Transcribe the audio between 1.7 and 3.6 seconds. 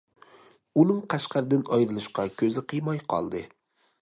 ئايرىلىشقا كۆزى قىيماي قالدى.